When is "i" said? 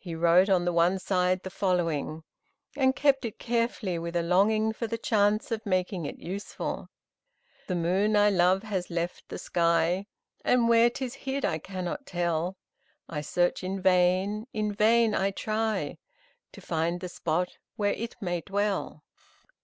8.16-8.28, 11.44-11.58, 13.08-13.20, 15.14-15.30